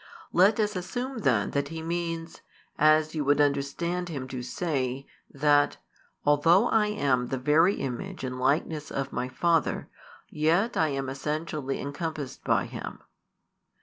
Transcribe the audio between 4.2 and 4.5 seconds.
to